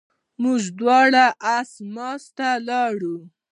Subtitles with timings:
[0.43, 1.25] موږ دواړه
[1.57, 3.15] اسماس ته ولاړو.